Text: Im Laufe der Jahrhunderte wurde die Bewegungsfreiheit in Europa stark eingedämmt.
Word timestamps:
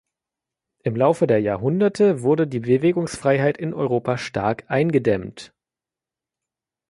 Im 0.81 0.95
Laufe 0.95 1.27
der 1.27 1.39
Jahrhunderte 1.41 2.23
wurde 2.23 2.47
die 2.47 2.61
Bewegungsfreiheit 2.61 3.59
in 3.59 3.71
Europa 3.71 4.17
stark 4.17 4.63
eingedämmt. 4.67 5.53